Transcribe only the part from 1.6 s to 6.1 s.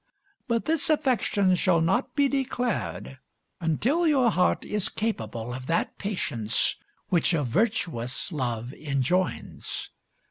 not be declared until your heart is capable of that